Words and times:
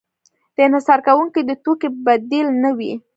د 0.55 0.57
انحصار 0.67 0.99
کوونکي 1.07 1.41
د 1.45 1.51
توکې 1.63 1.89
بدیل 2.05 2.47
نه 2.63 2.69
وي. 2.77 2.93